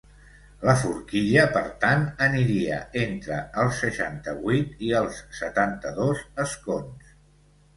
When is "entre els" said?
3.01-3.83